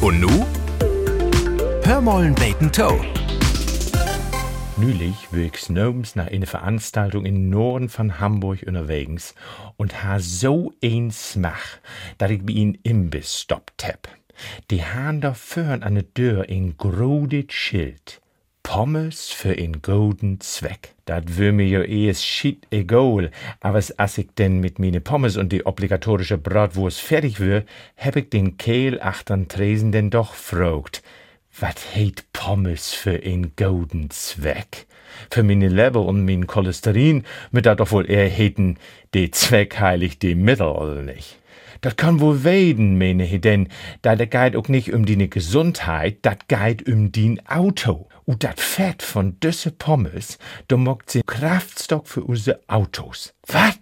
Und 0.00 0.20
nu? 0.20 0.46
Hör 1.82 2.00
mollen 2.00 2.34
beten 2.36 2.70
Toe. 2.70 3.04
Nülich 4.76 5.32
war 5.32 5.40
ich 5.40 5.56
snobens 5.56 6.14
nach 6.14 6.28
einer 6.28 6.46
Veranstaltung 6.46 7.26
im 7.26 7.50
Norden 7.50 7.88
von 7.88 8.20
Hamburg 8.20 8.62
unterwegs 8.64 9.34
und 9.76 10.04
ha 10.04 10.20
so 10.20 10.72
ein 10.84 11.10
Smach, 11.10 11.78
dass 12.16 12.30
ich 12.30 12.46
bei 12.46 12.52
ihnen 12.52 12.78
Imbiss 12.84 13.40
stoppt 13.40 13.84
hab. 13.88 14.06
Die 14.70 14.84
han 14.84 15.20
da 15.20 15.34
vorn 15.34 15.82
an 15.82 15.96
der 15.96 16.14
Tür 16.14 16.46
ein 16.48 16.76
grodet 16.76 17.52
Schild. 17.52 18.20
Pommes 18.70 19.30
für 19.30 19.56
einen 19.56 19.80
golden 19.80 20.40
Zweck. 20.40 20.94
Dat 21.06 21.38
wär 21.38 21.54
mir 21.54 21.66
jo 21.66 21.80
ehs 21.80 22.22
shit 22.22 22.66
egal, 22.70 23.30
aber 23.60 23.82
as 23.96 24.18
ich 24.18 24.28
denn 24.36 24.60
mit 24.60 24.78
meine 24.78 25.00
Pommes 25.00 25.38
und 25.38 25.52
die 25.52 25.64
obligatorische 25.64 26.36
Bratwurst 26.36 27.00
fertig 27.00 27.40
wär, 27.40 27.64
hab 27.96 28.16
ich 28.16 28.28
den 28.28 28.58
Kehl 28.58 29.00
achtern 29.00 29.48
Tresen 29.48 29.90
denn 29.90 30.10
doch 30.10 30.34
frogt. 30.34 31.02
Wat 31.58 31.80
heit 31.94 32.24
Pommes 32.34 32.92
für 32.92 33.22
einen 33.24 33.56
golden 33.56 34.10
Zweck? 34.10 34.86
Für 35.30 35.42
meine 35.42 35.68
Leber 35.68 36.04
und 36.04 36.26
mein 36.26 36.46
Cholesterin 36.46 37.24
mit 37.50 37.64
dat 37.64 37.80
doch 37.80 37.90
wohl 37.90 38.08
eher 38.08 38.28
heten, 38.28 38.76
de 39.14 39.30
Zweck 39.30 39.80
heiligt 39.80 40.22
de 40.22 40.34
Mittel, 40.34 40.66
oder 40.66 41.00
nicht? 41.00 41.38
Dat 41.80 41.96
kann 41.96 42.20
wohl 42.20 42.44
weden, 42.44 42.98
meine 42.98 43.24
ich, 43.24 43.40
denn 43.40 43.68
da 44.02 44.14
der 44.14 44.26
geht 44.26 44.56
auch 44.56 44.68
nicht 44.68 44.92
um 44.92 45.06
die 45.06 45.30
Gesundheit, 45.30 46.18
dat 46.22 46.48
geht 46.48 46.86
um 46.86 47.12
din 47.12 47.40
Auto. 47.46 48.08
Und 48.28 48.44
dat 48.44 48.60
Fett 48.60 49.02
von 49.02 49.40
düsse 49.40 49.70
Pommes, 49.70 50.36
da 50.68 50.76
mockt 50.76 51.10
sie 51.10 51.22
Kraftstock 51.24 52.06
für 52.06 52.24
unsere 52.24 52.60
Autos. 52.66 53.32
Wat? 53.46 53.78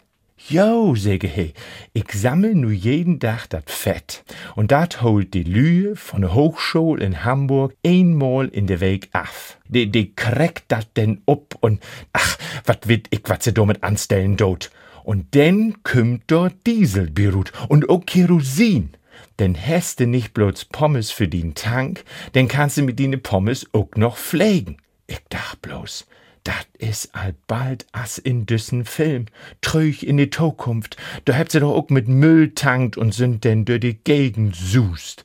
Jo, 0.49 0.95
säge 0.95 1.27
he, 1.27 1.53
ich 1.95 2.13
sammel 2.13 2.55
nu 2.55 2.71
jeden 2.71 3.19
Tag 3.19 3.49
dat 3.49 3.69
Fett. 3.69 4.23
Und 4.55 4.71
dat 4.71 5.03
holt 5.03 5.35
die 5.35 5.43
Lühe 5.43 5.97
von 5.97 6.21
der 6.21 6.33
Hochschule 6.33 7.05
in 7.05 7.25
Hamburg 7.25 7.75
einmal 7.85 8.47
in 8.47 8.69
der 8.69 8.79
Weg 8.79 9.09
af. 9.11 9.59
Die, 9.69 9.91
die 9.91 10.15
kriegt 10.15 10.67
dat 10.69 10.97
denn 10.97 11.23
up 11.27 11.57
und, 11.59 11.83
ach, 12.13 12.39
wat 12.67 12.87
wird 12.87 13.09
ich 13.11 13.23
wat 13.25 13.43
sie 13.43 13.53
damit 13.53 13.83
anstellen 13.83 14.37
dort. 14.37 14.71
Und 15.03 15.35
denn 15.35 15.83
kümmt 15.83 16.23
dort 16.29 16.55
Dieselbirut 16.69 17.51
und 17.69 17.89
auch 17.89 18.07
Kerosin. 18.07 18.91
Denn 19.39 19.57
hast 19.57 20.01
du 20.01 20.07
nicht 20.07 20.33
bloß 20.33 20.67
Pommes 20.67 21.11
für 21.11 21.29
den 21.29 21.55
Tank, 21.55 22.05
denn 22.35 22.49
kannst 22.49 22.79
du 22.79 22.83
mit 22.83 22.99
dine 22.99 23.19
Pommes 23.19 23.67
auch 23.73 23.91
noch 23.97 24.17
pflegen. 24.17 24.79
Ich 25.07 25.21
dach 25.29 25.57
bloß, 25.57 26.07
dat 26.45 26.67
is 26.79 27.11
alsbald 27.13 27.87
as 27.93 28.19
in 28.19 28.47
düssen 28.47 28.85
Film, 28.85 29.27
trüch 29.61 30.03
in 30.03 30.17
die 30.17 30.31
Zukunft, 30.31 30.97
da 31.25 31.37
habt 31.37 31.53
sie 31.53 31.61
doch 31.61 31.75
auch 31.75 31.91
mit 31.91 32.09
Müll 32.09 32.55
tankt 32.55 32.97
und 32.97 33.13
sind 33.13 33.45
denn 33.45 33.65
durch 33.65 33.81
die 33.81 33.99
Gegend 33.99 34.57
sust. 34.57 35.25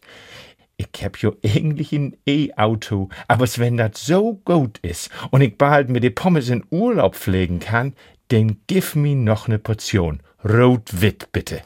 Ich 0.77 1.03
hab 1.03 1.17
jo 1.17 1.35
eigentlich 1.45 1.93
ein 1.93 2.17
E-Auto, 2.27 3.09
aber 3.27 3.45
wenn 3.57 3.77
dat 3.77 3.97
so 3.97 4.41
gut 4.45 4.79
is 4.79 5.09
und 5.29 5.41
ich 5.41 5.57
bald 5.57 5.89
mit 5.89 6.03
die 6.03 6.09
Pommes 6.09 6.49
in 6.49 6.63
Urlaub 6.71 7.15
pflegen 7.15 7.59
kann, 7.59 7.93
denn 8.31 8.61
gif 8.67 8.95
mi 8.95 9.13
noch 9.13 9.47
ne 9.47 9.59
Portion. 9.59 10.21
Rot-Witt 10.43 11.31
bitte. 11.31 11.61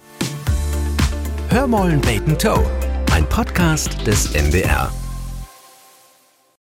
Hör 1.55 1.67
mollen 1.67 2.01
beten 2.01 2.37
Toe. 2.37 2.65
Ein 3.13 3.25
Podcast 3.29 4.05
des 4.05 4.33
MDR. 4.33 5.04